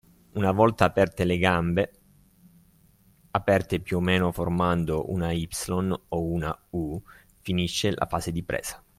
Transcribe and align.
Una 0.33 0.49
volta 0.49 0.83
aperte 0.85 1.25
le 1.25 1.37
gambe 1.37 1.91
aperte 3.29 3.79
più 3.81 3.97
o 3.97 3.99
meno 3.99 4.31
formando 4.31 5.11
una 5.11 5.31
“Y” 5.31 5.47
o 6.07 6.21
una 6.23 6.59
“U”, 6.71 6.99
finisce 7.41 7.91
la 7.95 8.07
fase 8.07 8.31
di 8.31 8.41
presa. 8.41 8.83